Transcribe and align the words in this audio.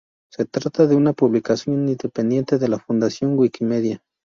Se 0.31 0.45
trata 0.45 0.87
de 0.87 0.95
una 0.95 1.13
publicación 1.13 1.75
independiente 1.87 2.57
de 2.57 2.67
la 2.67 2.79
Fundación 2.79 3.37
Wikimedia. 3.37 4.01